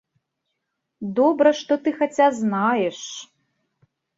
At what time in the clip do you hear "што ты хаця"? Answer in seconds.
1.61-2.27